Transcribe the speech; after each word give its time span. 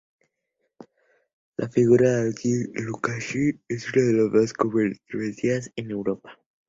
La 1.63 1.67
figura 1.75 2.07
de 2.09 2.21
Aleksandr 2.23 2.81
Lukashenko 2.87 3.59
es 3.69 3.85
una 3.93 4.03
de 4.03 4.13
las 4.13 4.31
más 4.31 4.53
controvertidas 4.53 5.71
en 5.75 5.91
Europa. 5.91 6.39